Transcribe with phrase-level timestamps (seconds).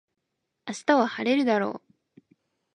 [0.65, 1.79] 明日は晴れるだろ
[2.17, 2.23] う